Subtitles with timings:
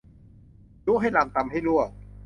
[0.85, 1.81] ยุให้รำ ตำให้รั่ว